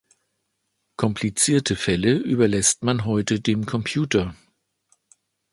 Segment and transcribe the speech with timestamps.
[0.97, 4.33] Komplizierte Fälle überlässt man heute dem Computer.